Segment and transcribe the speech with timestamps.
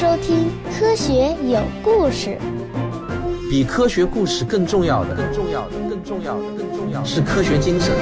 [0.00, 0.46] 收听
[0.78, 2.38] 《科学有故事》。
[3.50, 7.92] 比科学故事更重要的，更重要的，更重要的，更重要的是科学精神。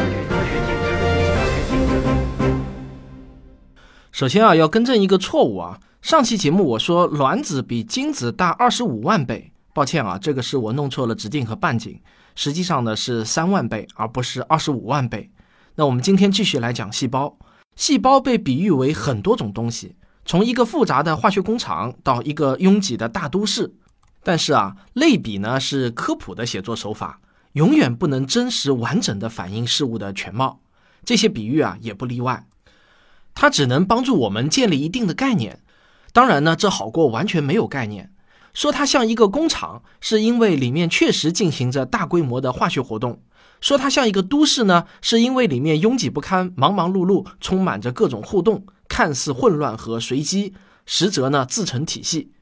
[4.13, 5.81] 首先啊，要更正一个错误啊。
[6.03, 11.99] 上期节目我说卵子比精子大二十五万倍，抱歉啊，这个是我弄错了直径和半径，
[12.35, 15.31] 实际上呢是三万倍，而不是二十五万倍。
[15.77, 17.39] 那我们今天继续来讲细胞。
[17.75, 23.73] 细胞被比喻为很多种东西，从一个复杂的化学工厂到一个拥挤的大都市。
[24.25, 27.21] 但是啊，类比呢是科普的写作手法，
[27.53, 30.59] 永远不能真实完整的反映事物的全貌。
[31.05, 32.45] 这些比喻啊也不例外，
[33.37, 35.61] 它只能帮助我们建立一定的概念。
[36.13, 38.11] 当然呢，这好过完全没有概念。
[38.53, 43.21] 说它像一个工厂，是因为里面确实进行着大规模的化学活动。
[43.61, 52.33] 说它像一个都市呢，是因为里面拥挤不堪、忙忙碌碌，充满着各种互动，看似混乱和随机，实则呢自成体系。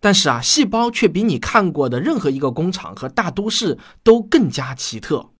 [0.00, 5.30] 但是啊，细胞却比你看过的任何一个工厂和大都市都更加奇特。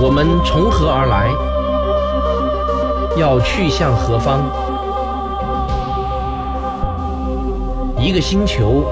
[0.00, 1.30] 我们从何而来？
[3.18, 4.40] 要去向何方？
[7.98, 8.84] 一个星球，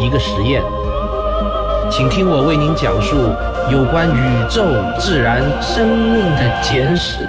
[0.00, 0.64] 一个实验，
[1.90, 3.16] 请听我为您讲述。
[3.70, 4.64] 有关宇宙、
[4.98, 7.28] 自然、生命的简史。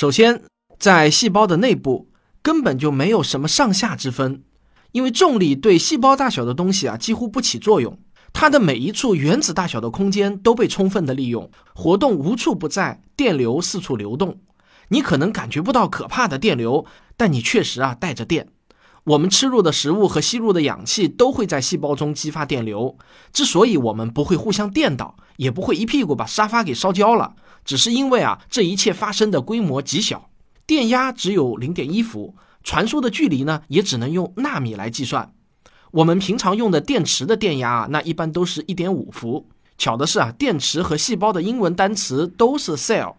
[0.00, 0.42] 首先，
[0.78, 2.08] 在细胞的内部
[2.40, 4.42] 根本就没有什么上下之分，
[4.92, 7.98] 因为重力对细胞大小的东西啊几乎不起作用。
[8.32, 14.40] 它的每一处原子大小的空间都被充分的利用，活动无处不在，电流四处流动。
[14.88, 16.86] 你可能感觉不到可怕的电流，
[17.18, 18.48] 但你确实啊带着电。
[19.04, 22.96] 我们吃入的食物和吸入的氧气都会在细胞中激发电流。
[23.32, 27.34] 之所以我们不会互相电倒，也不会一屁股把沙发给烧焦了，
[27.64, 30.28] 只是因为啊，这一切发生的规模极小，
[30.66, 35.32] 电压只有零点一伏，传输的距离呢也只能用纳米来计算。
[35.92, 39.48] 我们平常用的电池的电压啊，那一般都是一点五伏。
[39.78, 43.14] 巧的是啊，电池和细胞的英文单词都是 cell。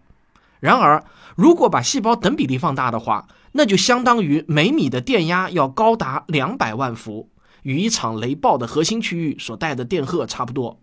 [0.60, 1.04] 然而，
[1.34, 7.28] 如果把细胞等比例放大的话，那就相当于每米的电压要高达两百万伏，
[7.62, 10.80] 与一场雷暴的核心区域所带的电荷差不多。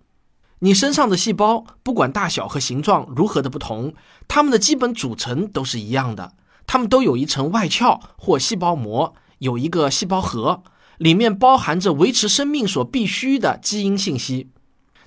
[0.60, 3.94] 你身上的细胞，不管大小和形状如何的不同，
[4.28, 6.34] 它们的基本组成都是一样的。
[6.68, 10.62] 它们都有一层外壳或细胞膜，有一个细胞核，
[10.98, 14.50] 里面包含着维持生命所必需的基因信息。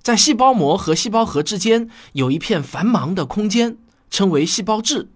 [0.03, 3.77] 在细胞膜和细胞核之间有一片繁忙的空间，
[4.11, 5.11] 称为细胞质。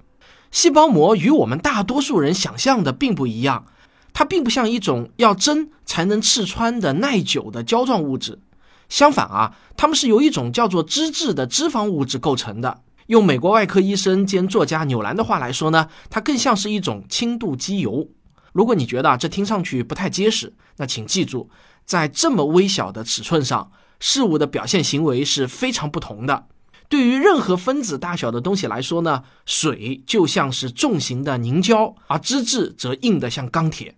[0.51, 3.67] 细胞膜与我们大多数人想象的并不一样，
[4.13, 8.41] 它并不像一种要针才能刺穿的耐久的胶状物质。
[8.89, 12.83] 相反啊，它们是由一种叫做脂质的脂肪物质构成的。
[13.09, 18.09] 用美国外科医生兼作家纽兰的话来说呢，它更像是一种轻度机油。
[18.53, 21.51] 如果你觉得啊这听上去不太结实，那请记住，
[21.85, 23.71] 在这么微小的尺寸上，
[24.01, 26.47] 事物的表现行为是非常不同的。
[26.89, 33.97] 对于任何分子大小的东西来说呢，水就像是重型的凝胶，而脂质则硬得像钢铁。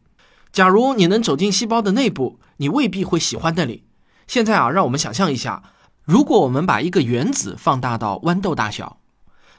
[0.53, 3.84] 假如你能走进细胞的内部，你未必会喜欢那里。
[4.26, 5.62] 现在啊，让我们想象一下，
[6.04, 8.99] 如果我们把一个原子放大到豌豆大小，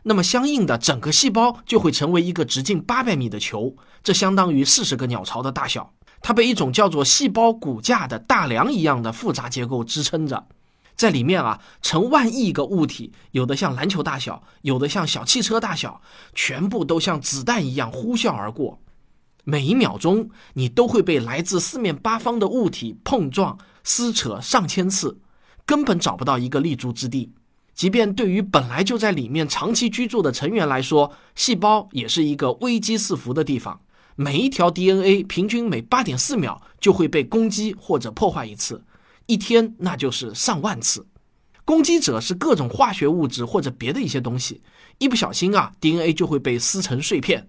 [0.04, 5.94] 那么相应的整个细胞就会成为一个直径八百米的球，这相当于四十个鸟巢的大小。
[6.22, 10.48] 它被一种叫做细胞骨架的大梁一样的复杂结构支撑着。
[11.00, 16.02] 在里面啊，成万亿个物体，有的像篮球大小，有的像小汽车大小，
[16.36, 18.82] 全部都像子弹一样呼啸而过。
[19.46, 25.22] 每一秒钟，你都会被来自四面八方的物体碰撞、撕扯上千次，
[25.66, 27.32] 根本找不到一个立足之地。
[27.74, 33.80] 即便对于本来就在里面长期居住的成员来说，细胞也是一个危机四伏的地方。
[34.18, 38.84] 每一条 DNA 平均每八点四秒就会被攻击或者破坏一次。
[39.30, 41.06] 一天那就是上万次，
[41.64, 44.64] 攻击者是各种化学物质或者别的一些东西，
[44.98, 47.48] 一不小心啊，DNA 就会被撕成碎片。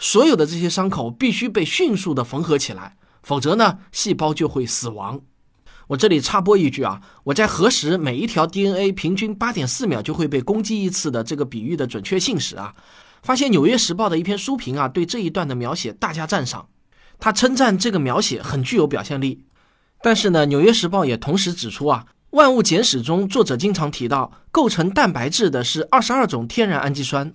[0.00, 5.20] 所有的这些伤口必须被迅速的缝合起来，否则呢，细胞就会死亡。
[5.86, 12.74] 我这里插播一句啊，我在核实每一条 DNA 平均八点四秒就会被攻击一次的这个比喻的准确性时啊，
[13.22, 16.66] 发现《纽约时报》的一篇书评啊，对这一段的描写大加赞赏，
[17.20, 19.44] 他称赞这个描写很具有表现力。
[20.02, 27.34] 但是呢，《纽约时报》也同时指出啊，《万物简史》中作者经常提到，构成蛋白质的是二十二种天然氨基酸，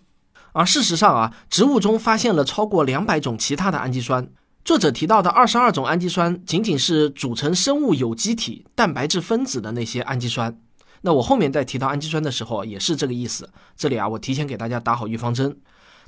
[0.53, 4.27] 而事实上啊，植物中发现了超过两百种其他的氨基酸。
[4.63, 10.59] 作者提到的二十二种氨基酸，仅仅是组成生物有机体蛋白质分子的那些氨基酸。
[11.01, 13.47] 那我后面在提到氨基酸的时候，也是这个意思。
[13.77, 15.55] 这里啊，我提前给大家打好预防针。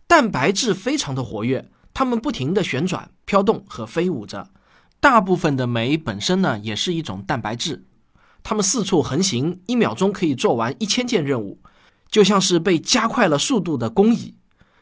[0.08, 4.50] 蛋白质非常的活跃，它们不停的旋转、飘动和飞舞着。
[5.00, 7.86] 大部分的酶本身呢，也是一种蛋白质。
[8.44, 11.60] 它们四处横行，一秒钟可以做完一千件任务，
[12.10, 14.36] 就像是被加快了速度的工蚁。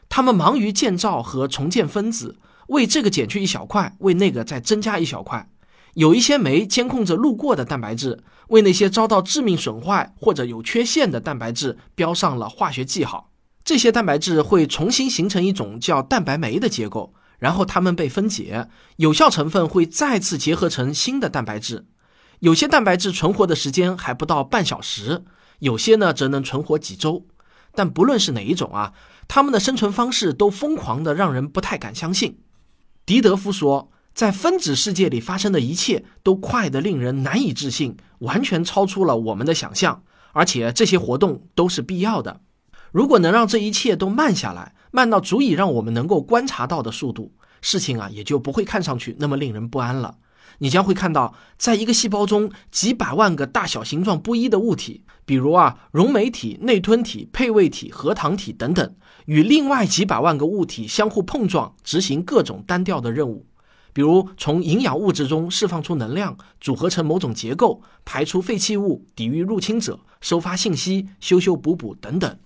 [0.08, 5.48] 它们忙于建造和重建分子，为这个减去一小块，为那个再增加一小块。
[5.94, 13.30] 有一些酶监控着路过的蛋白质，为那些遭到致命损坏或者有缺陷的蛋白质标上了化学记号。
[13.64, 21.86] 这些蛋白质会重新形成一种叫蛋白酶的结构，然后它们被分解，有效成分会再次结合成新的蛋白质。
[22.40, 25.24] 有些蛋白质存活的时间还不到半小时，
[25.60, 27.26] 有些呢则能存活几周。
[27.74, 28.92] 但不论是哪一种啊，
[29.28, 32.38] 它们的生存方式都疯狂的让人不太敢相信。
[33.04, 42.40] 狄德夫说，在分子世界里发生的一切都快得令人难以置信，完全超出了我们的想象，而且这些活动都是必要的。
[42.92, 50.16] 如果能让这一切都慢下来，慢到足以让我们能够观察到的速度，事情啊也就不会看上去那么令人不安了。
[50.60, 58.94] 你将会看到，在一个细胞中，几百万个大小形状不一的物体，比如啊溶酶体、内吞体、配位体、核糖体等等，
[59.26, 63.44] 与另外几百万个物体相互碰撞，执行各种单调的任务，
[63.92, 72.38] 比如从营养物质中释放出能量，组合成某种结构，排出废弃物，抵御入侵者，收发信息，修修补补等等。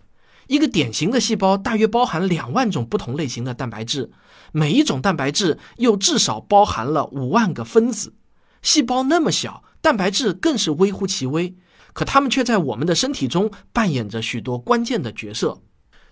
[0.50, 4.10] 一个典型的细胞大约包含两万种不同类型的蛋白质，
[4.50, 8.14] 每一种蛋白质又至少包含了五万个分子。
[8.60, 11.54] 细胞那么小，蛋白质更是微乎其微，
[11.92, 15.62] 可它们却在我们的身体中扮演着许多关键的角色。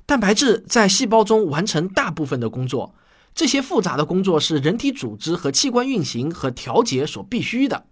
[0.06, 2.94] 蛋白质在细胞中完成大部分的工作，
[3.34, 7.86] 这些复杂的工作是人体组织和器官运行和调节所必须的。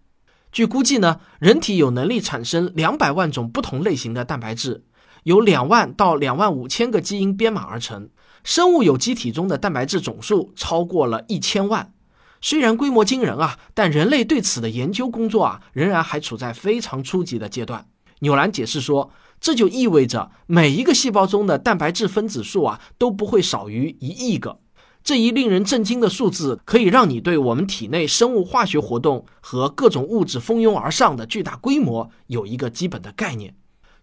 [0.52, 4.84] 据估计呢，人体有能力产生两百万种不同类型的蛋白质。
[5.26, 8.10] 由两万到两万五千个基因编码而成，
[8.44, 11.92] 生物有机体中的蛋白质总数超过了一千万。
[12.40, 17.88] 虽然规模惊人啊，但人类对此的研究工作啊，仍然还处在非常初级的阶段。
[18.20, 24.60] 纽兰解释说，这就意味着每一个细胞中的蛋白质分子数啊，都不会少于一亿个。
[25.02, 33.56] 这一令人震惊的数字，可以让你对我们体内生物化学活动和各种物质蜂拥而上的巨大规模有一个基本的概念。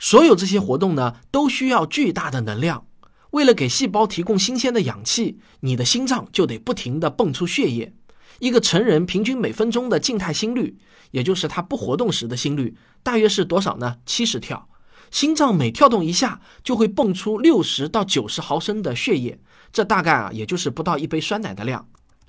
[0.04, 2.86] 所有这些活动呢，都需要巨大的能量。
[3.32, 7.94] 为了给细胞提供新鲜的氧气，你的心脏就得不停地泵出血液。
[8.40, 10.78] 一个成人平均每分钟的静态心率，
[11.12, 13.96] 也就是他不活动时的心率，大约是多少呢？
[14.06, 14.68] 七十跳。
[15.10, 19.40] 心脏每跳动一下，就会泵出六十到九十毫升的血液，
[19.72, 21.88] 这大概啊，也就是不到一杯酸奶的量。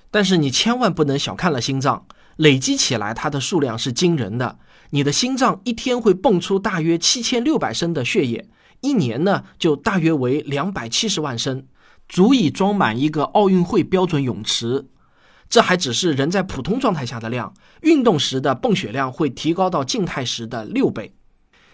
[0.09, 2.07] 但是你千万不能小看了心脏，
[2.37, 4.59] 累积起来它的数量是惊人的。
[4.91, 8.47] 你的心脏一天会泵出大约七千六百升的血液，
[8.81, 11.65] 一年呢就大约为两百七十万升，
[12.07, 14.87] 足以装满一个奥运会标准泳池。
[15.49, 21.15] 这还只是人在普通状态下的量，运动时的泵血量会提高到静态时的六倍。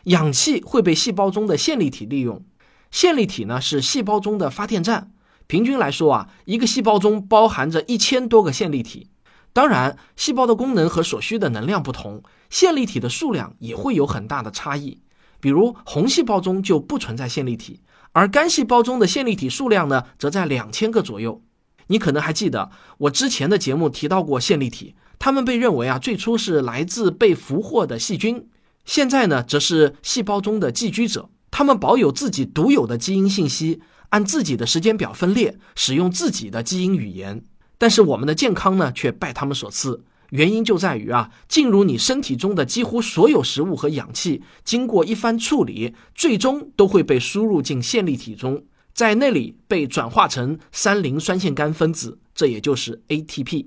[0.06, 2.44] 氧气会被细胞中的线粒体利用，
[2.90, 5.12] 线粒体呢是细胞中的发电站。
[5.48, 9.11] 平均来说啊，一个细胞中包含着一千多个线粒体。
[9.54, 15.02] 当然，细胞的功能和所需的能量不同，线粒体的数量也会有很大的差异。
[15.40, 17.82] 比如，红细胞中就不存在线粒体，
[18.14, 21.42] 而肝细胞中的线粒体数量呢，则在两千个左右。
[21.88, 28.48] 你可能还记得我之前的节目提到过线粒体，它们被认为啊，最初是来自被俘获的细菌，
[28.86, 31.30] 现在呢，则是细胞中的寄居者。
[31.50, 37.44] 它们保有自己独有的基因信息，按自己的时间表分裂，使用自己的基因语言。
[37.82, 40.04] 但是我们的健康呢，却拜他们所赐。
[40.30, 53.66] 原因就在于啊，进入你身体中的几乎所有食物和氧气，经过一番处理，最终都会被输入进线粒体中，在那里被转化成三磷酸腺苷分子，这也就是 ATP。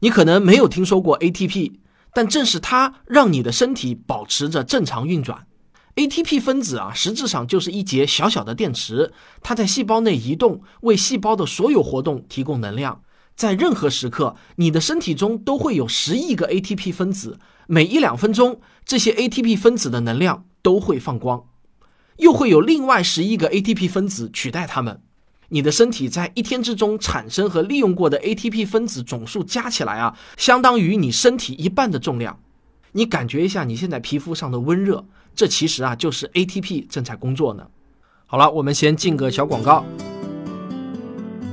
[0.00, 1.76] 你可能没有听说过 ATP，
[2.12, 5.46] 但正是它让你的身体保持着正常运转。
[5.94, 13.00] ATP 分子啊，实质上就是一节小小的电池，它在细胞内移动，为细胞的所有活动提供能量。
[13.36, 21.44] 在任何时刻，你的身体中都会有十亿个 ATP 分子，每一两分钟，这些 ATP 分子的能量都会放光，
[22.16, 25.02] 又会有另外十亿个 ATP 分子取代它们。
[25.50, 32.40] 你的身体在一天之中产生和利用过的 ATP 分子总数加起来啊，相当于你身体一半的重量。
[32.92, 37.66] 你感觉一下你现在皮肤上的温热，这其实啊就是 ATP 正在工作呢。
[38.24, 39.84] 好了，我们先进个小广告。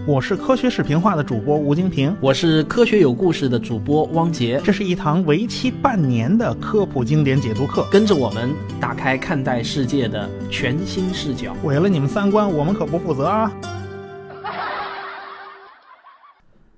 [0.05, 4.61] 我是科学视频化的主播吴京平，我是科学有故事的主播汪杰。
[4.61, 11.53] 这是一堂为期半年的科普经典解读课，跟着我们打开看待世界的全新视角。
[11.63, 13.49] 毁了你们三观，我们可不负责啊！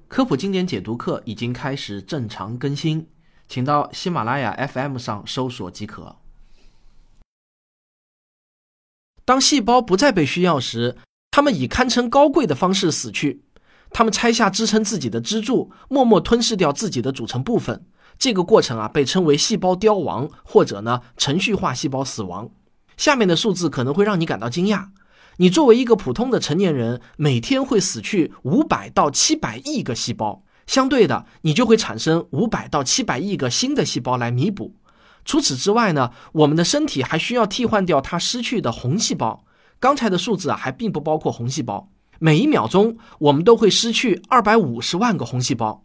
[0.08, 3.08] 科普经典解读课已经开始正常更新，
[3.48, 6.18] 请到喜马拉雅 FM 上搜索即可。
[9.26, 10.96] 当细胞不再被需要时，
[11.36, 13.42] 他们以堪称高贵的方式死去。
[13.92, 17.86] 他们拆下支撑自己的支柱，默默吞噬掉自己的组成部分。
[18.18, 22.52] 这个过程啊，被称为细胞凋亡，或者呢程序化细胞死亡。
[22.96, 24.86] 下面的数字可能会让你感到惊讶。
[25.36, 34.76] 你作为一个普通的成年人，每天会死去五百到七百亿个细胞，相对的，你就会产生五百到七百亿个新的细胞来弥补。
[35.26, 39.45] 除此之外呢，我们的身体还需要替换掉它失去的红细胞。
[39.80, 41.90] 刚才的数字啊，还并不包括红细胞。
[42.20, 45.84] 每一秒钟，我们都会失去二百五十万个红细胞。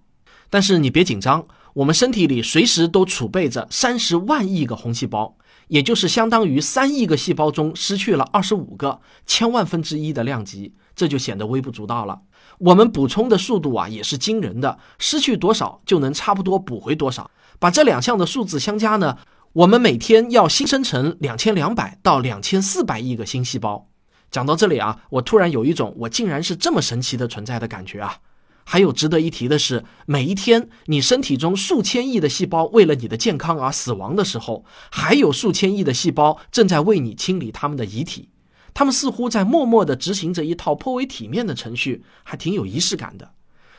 [0.49, 5.37] 但是你别紧张，我们身体里随时都储备着三十万亿个红细胞。
[5.69, 12.23] 也就是相当于三亿个细胞中失去了二十五个千万分之一的量级，这就显得微不足道了。
[12.59, 17.31] 我们补充的速度啊也是惊人的，失去多少就能差不多补回多少。
[17.61, 19.17] 把这两项的数字相加呢，
[19.55, 23.89] 我们每天要新生成两千两百到两千四百亿个新细胞。
[24.31, 28.19] 讲到这里啊，我突然有一种我竟然是这么神奇的存在的感觉啊。
[28.63, 38.29] 还有值得一提的是，每一天你身体中数千亿的细胞为了你的健康而死亡的时候，还有数千亿的细胞正在为你清理他们的遗体。
[38.73, 43.33] 他们似乎在默默地执行着一套颇为体面的程序，还挺有仪式感的。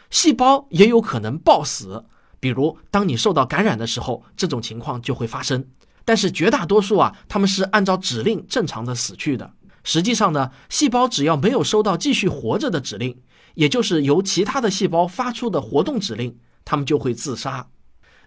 [0.10, 2.04] 细胞也有可能暴死，
[2.42, 5.66] 比如当你受到感染的时候，这种情况就会发生。
[6.04, 9.54] 但是绝大多数啊，他们是按照指令正常的死去的。
[9.84, 13.18] 实际上呢，细胞只要没有收到继续活着的指令，
[13.54, 17.68] 也就是由其他的细胞发出的活动指令，它们就会自杀。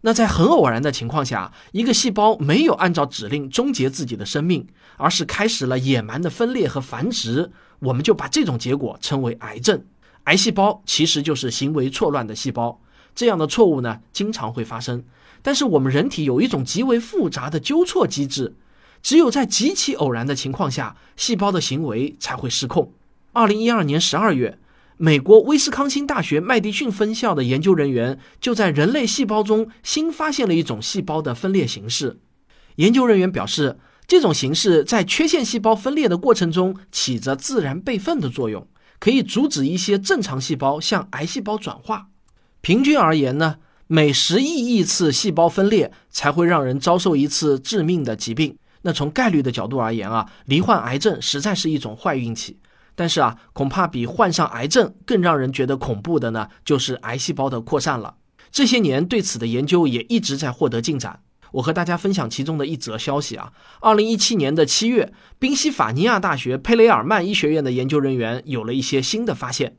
[0.02, 4.66] 那在很偶然的情况下，一个细胞没有按照指令终结自己的生命，
[4.96, 9.84] 而是开始了野蛮的分裂和繁殖，我们就把这种结果称为癌症。
[10.24, 12.80] 癌细胞其实就是行为错乱的细胞，
[13.14, 15.04] 这样的错误呢经常会发生。
[15.42, 18.56] 但是我们人体有一种极为复杂的纠错机制。
[19.02, 22.94] 只有在极其偶然的情况下，细胞的行为才会失控。
[23.34, 24.58] 二零一二年十二月，
[24.96, 32.18] 美国威斯康星大学麦迪逊分校的研究人员就在人类细胞中新发现了一种细胞的分裂形式。
[32.76, 38.66] 研究人员表示，这种形式在缺陷细胞分裂的过程中起着自然备份的作用，
[38.98, 42.08] 可以阻止一些正常细胞向癌细胞转化。
[42.64, 43.56] 平均而言呢，
[43.88, 48.56] 每十亿亿次细胞分裂才会让人遭受一次致命的疾病。
[48.80, 52.58] 那从概率的角度而言啊，罹患癌症实在是一种坏运气。
[52.94, 58.14] 但是啊，恐怕比患上癌症更让人觉得恐怖的呢，就是癌细胞的扩散了。
[58.50, 61.20] 这些年对此的研究也一直在获得进展。
[61.52, 63.52] 我和大家分享其中的一则消息啊，
[63.82, 69.76] 二零一七年的七月，宾夕法尼亚大学佩雷尔曼医学院的研究人员有了一些新的发现。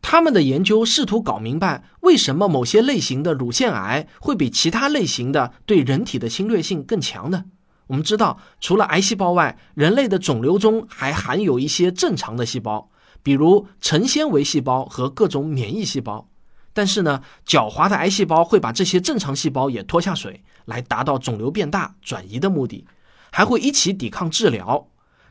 [0.00, 7.44] 他们的研究试图搞明白，为什么某些类型的乳腺癌会比其他类型的对人体的侵略性更强呢？
[7.88, 12.90] 我们知道，除了癌细胞外，人类的肿瘤中还含有一些正常的细胞，
[13.22, 16.28] 比如成纤维细胞和各种免疫细胞。
[16.72, 22.86] 但是呢，狡猾的癌细胞会把这些正常细胞也拖下水，来达到肿瘤变大、转移的目的，
[23.32, 24.88] 还会一起抵抗治疗。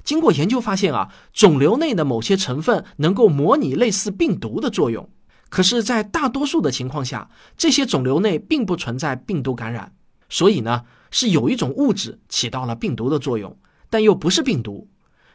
[0.07, 5.09] 经过研究发现啊，肿瘤内的某些成分能够模拟类似病毒的作用，
[5.49, 9.91] 可是，在大多数的情况下，这些肿瘤内并不存在病毒感染。
[10.29, 10.83] 所以呢。
[11.09, 13.57] 是有一种物质起到了病毒的作用，
[13.89, 14.89] 但又不是病毒。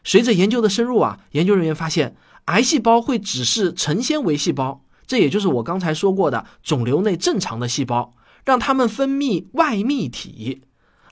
[0.05, 2.15] 随着研究的深入啊，研究人员发现，
[2.45, 8.15] 癌细胞会指示成纤维细胞，这也就是我刚才说过的肿瘤内正常的细胞，
[8.45, 10.61] 让它们分泌外泌体，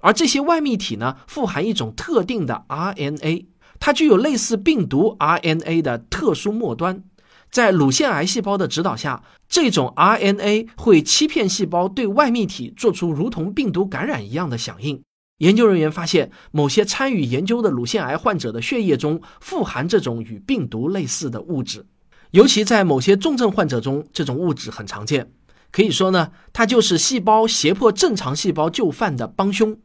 [0.01, 3.47] 而这些外泌体呢，富含一种特定的 RNA，
[3.79, 7.03] 它具有类似病毒 RNA 的特殊末端。
[7.51, 15.03] 在乳腺癌细胞的指导下，这种 RNA 会欺骗细胞对外泌体做出如同病毒感染一样的响应。
[15.39, 21.87] 研究人员发现，某些参与研究的乳腺癌患者的血液中富含这种与病毒类似的物质，
[22.31, 25.33] 尤其在某些重症患者中，这种物质很常见。
[25.73, 29.77] 可以说呢，它就是细胞胁迫正常细胞就范的帮凶。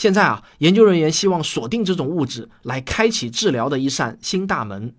[0.00, 4.94] 现在啊，研究人员希望锁定这种物质，来开启治疗的一扇新大门。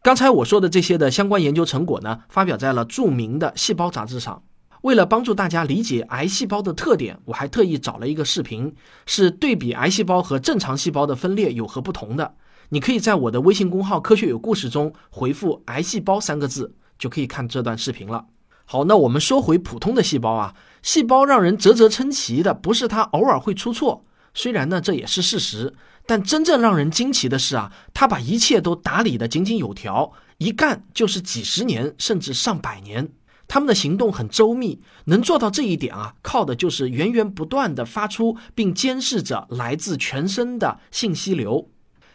[0.00, 4.44] 刚才我说的这些的相关研究成果呢，发表在了著名的《细胞》杂志上。
[4.82, 8.72] 为了帮助大家理解癌细胞的特点，我还特意找了一个视频，
[9.06, 12.36] 是对比癌细胞和正常细胞的分裂有何不同的。
[12.68, 18.26] 你可以在我的微信公号“科学有故事”中回复“癌细胞”三个字，就可以看这段视频了。
[18.66, 24.04] 好，那我们说回普通的细胞啊，细胞让人啧啧称奇的不是它偶尔会出错，
[24.38, 25.74] 虽然呢这也是事实。
[26.06, 33.10] 但真正让人惊奇的是啊，他把一切都打理得井井有条，一干就是几十年甚至上百年。
[33.46, 41.68] 他们的行动很周密，能做到这一点啊，靠的就是源源不断的发出并监视着来自全身的信息流。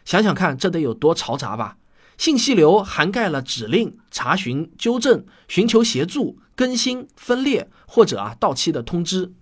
[0.06, 1.78] 想想看，这得有多嘈杂吧？
[2.18, 9.34] 信息流涵盖了指令、查询、纠正、寻求协助、更新、分裂或者啊到期的通知。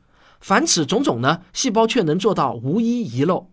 [0.41, 3.51] 凡此种种呢，细胞却能做到无一遗漏。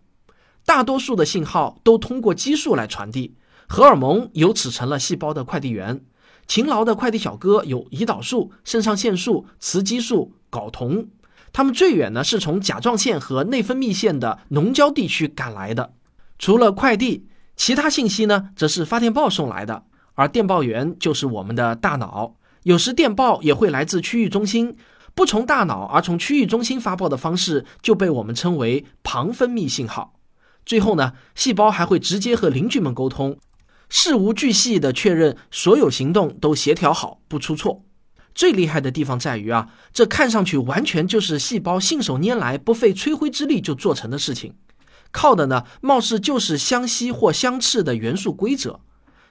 [0.64, 3.36] 大多数的信号都通过激素来传递，
[3.68, 6.02] 荷尔蒙由此成了细胞的快递员。
[6.46, 11.08] 勤劳的快递小哥有胰岛素、肾上腺素、雌激素、睾酮，
[11.52, 15.92] 他们最远呢是从甲状腺和内分泌腺的农郊地区赶来的。
[16.38, 22.34] 除了快递，其他信息呢则是发电报送来的，而电报员就是我们的大脑。
[22.62, 24.76] 有时电报也会来自区域中心，
[25.18, 30.14] 不从大脑而从区域中心发报的方式就被我们称为旁分泌信号。
[30.64, 33.36] 最后呢，细胞还会直接和邻居们沟通。
[33.88, 37.82] 事无巨细地确认所有行动都协调好，不出错。
[38.32, 44.54] 最厉害的地方在于啊，这看上去完全就是细胞信手拈来、不费吹灰之力就做成的事情。
[45.10, 48.78] 靠的呢，貌似就是相吸或相斥的元素规则。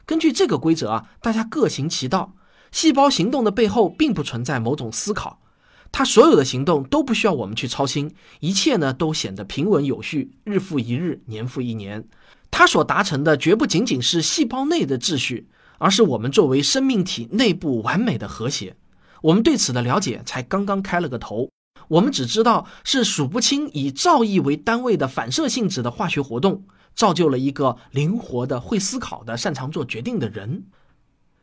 [0.06, 2.34] 根据这个规则啊，大家各行其道。
[2.74, 5.39] 细胞行动的背后并不存在某种思考，
[5.91, 12.08] 他所有的行动都不需要我们去操心，一切呢都显得平稳有序，日复一日，年复一年。
[12.51, 15.48] 他所达成的绝不仅仅是细胞内的秩序，
[15.79, 18.75] 而是我们作为生命体内部完美的和谐。
[19.22, 21.50] 我们对此的了解才刚刚开了个头，
[21.88, 26.63] 我们只知道是数不清以兆亿为单位的反射性质的化学活动，
[26.96, 30.65] 造就了一个灵活的、会思考的、擅长做决定的人，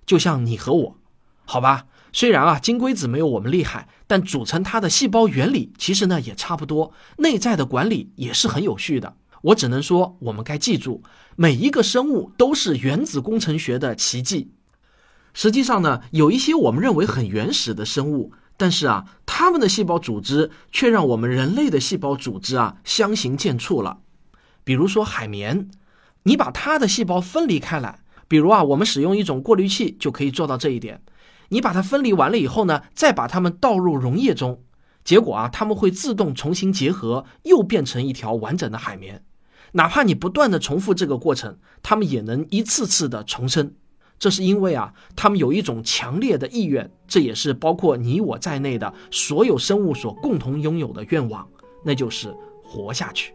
[0.06, 0.96] 就像你和我，
[1.44, 1.86] 好吧？
[2.16, 9.16] 虽然啊，金龟子没有我们厉害，但组成它的细胞原理其实呢也差不多，内在的管理也是很有序的。
[9.42, 11.02] 我只能说，我们该记住，
[11.34, 14.52] 每一个生物都是原子工程学的奇迹。
[15.32, 23.98] 实际上呢，有一些我们认为很原始的生物，但是啊，它们的细胞组织却让我们人类的细胞组织啊相形见绌了。
[24.62, 25.68] 比如说海绵，
[26.22, 31.02] 你把它的细胞分离开来，比如啊，我们使用一种过滤器就可以做到这一点。
[31.48, 34.62] 你把它分离完了以后呢，再把它们倒入溶液中，
[35.04, 39.22] 结果啊，它们会自动重新结合，又变成一条完整的海绵。
[39.72, 43.74] 哪怕你不断的重复这个过程，它们也能一次次的重生。
[44.16, 51.46] 这是因为啊，它们有一种强烈的意愿，这也是包括你我在内的所有生物所共同拥有的愿望，
[51.84, 53.34] 那就是活下去。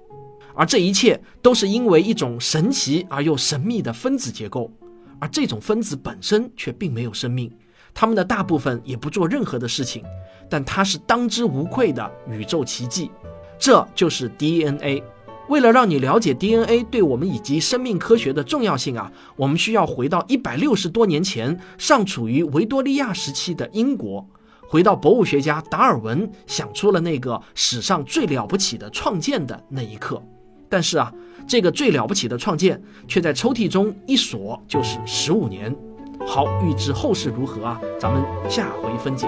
[0.55, 4.71] 而这一切都是因为一种神奇而又神秘的分子结构，
[5.19, 7.51] 而这种分子本身却并没有生命，
[7.93, 10.03] 他们的大部分也不做任何的事情，
[10.49, 13.11] 但它是当之无愧的宇宙奇迹。
[13.57, 15.03] 这就是 DNA。
[15.49, 24.25] 为了让你了解 DNA 对我们以及生命科学的重要性啊，我们需要回到一百六十多年前，尚处于维多利亚时期的英国，
[24.67, 30.21] 回到博物学家达尔文想出了那个史上最了不起的创建的那一刻。
[30.69, 31.11] 但是啊，
[31.47, 35.75] 这个最了不起的创建却在抽屉中一锁就是十五年。
[36.25, 39.27] 好，预知后事如何啊，咱们下回分解。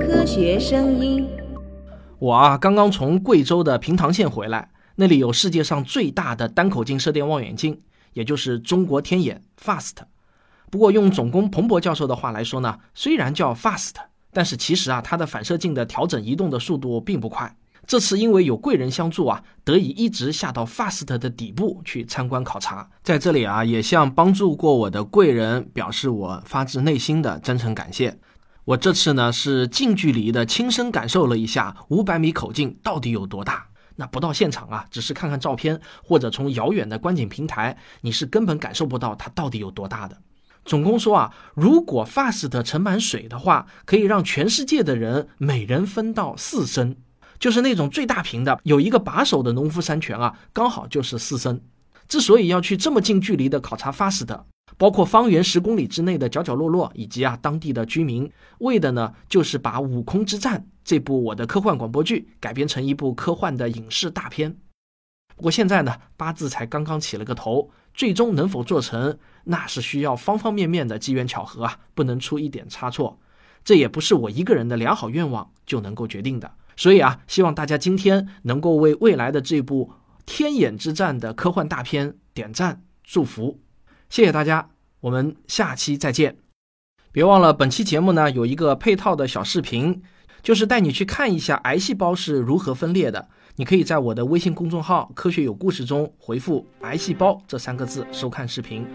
[0.00, 1.28] 科学声音，
[2.18, 7.80] 我啊刚刚从贵州的平塘县回来，那里有世界上最大的单口径射电望远镜，
[8.12, 9.96] 也就是中国天眼 FAST。
[10.70, 13.94] 不过用总工彭博教授的话来说呢，虽然叫 FAST，
[14.38, 17.52] 但是其实啊它的反射镜的调整移动的速度并不快。
[17.88, 22.88] 这次因为有贵人相助啊，得以一直下到 FAST 的底部去参观考察。
[23.02, 28.16] 在这里啊，也向帮助过我的贵人表示我发自内心的真诚感谢。
[28.64, 33.66] 我这次呢是近距离的亲身感受了一下五百米口径到底有多大。
[33.96, 40.16] 那不到现场啊，只是看看照片或者从遥远的观景平台，你是根本感受不到它到底有多大的。
[40.68, 46.94] 总工说啊，如果 FAST 盛满水的话，可以让全世界的人每人分到四升，
[47.38, 51.58] 就是那种最大瓶的，有一个把手的农夫山泉啊，刚好就是四升。
[52.06, 54.40] 之所以要去这么近距离的考察 FAST。
[54.76, 64.54] 包括方圆十公里之内的角角落落，以及啊当地的居民，为的呢就是把《悟空之战》这部我的科幻广播剧改编成一部科幻的影视大片。
[65.38, 73.20] 不过现在呢，八字才刚刚起了个头，最终能否做成，那是需要方方面面的机缘巧合啊，不能出一点差错。
[73.64, 76.50] 这也不是我一个人的良好愿望就能够决定的。
[76.76, 79.92] 所以啊，希望大家今天能够为未来的这部
[80.26, 83.60] 《天眼之战》的科幻大片点赞祝福。
[84.10, 84.70] 谢谢大家，
[85.02, 86.38] 我们下期再见。
[87.12, 90.02] 别忘了，本期节目呢有一个配套的小视频，
[90.42, 93.28] 就是带你去看一下癌细胞是如何分裂的。
[93.58, 98.86] 你可以在我的微信公众号“科学有故事”中回复“癌细胞”这三个字收看视频。